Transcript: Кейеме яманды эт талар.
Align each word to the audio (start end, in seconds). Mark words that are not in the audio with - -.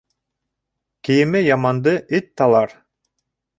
Кейеме 1.09 1.43
яманды 1.57 1.95
эт 2.21 2.33
талар. 2.43 2.77